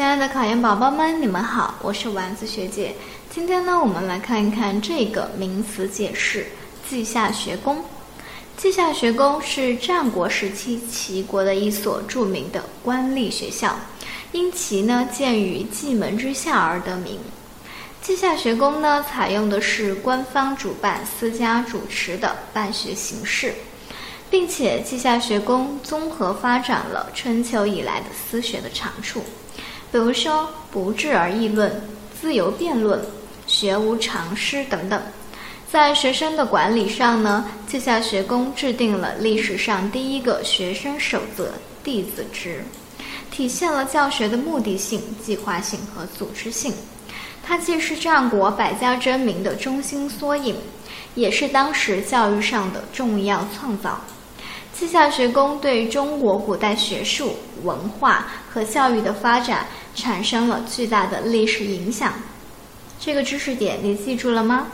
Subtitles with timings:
[0.00, 2.94] 亲爱的考研宝宝们，你们好，我是丸子学姐。
[3.28, 6.46] 今天呢，我们来看一看这个名词解释——
[6.88, 7.84] 稷下学宫。
[8.56, 13.76] 稷下学宫是战国时期齐国的一所著名的官立学校，
[14.32, 17.18] 因其呢建于蓟门之下而得名。
[18.00, 23.54] 稷下学宫呢，采用的是官方主办、私家主持的办学形式，
[24.30, 29.24] 并且稷下学宫综合发展了春秋以来的私学的长处，
[29.90, 31.82] 比如说不治而议论、
[32.20, 33.04] 自由辩论、
[33.46, 35.02] 学无常师等等。
[35.68, 42.64] 在学生的管理上呢，稷下学宫制定了历史上第一个学生守则——弟子制，
[43.30, 46.72] 体现了教学的目的性、计划性和组织性。
[47.42, 50.56] 它既是战国百家争鸣的中心缩影，
[51.14, 54.00] 也是当时教育上的重要创造。
[54.80, 62.14] 稷下学宫对中国古代学术、文化和教育的发展产生了巨大的历史影响。
[62.98, 64.68] 这个知识点你记住了吗？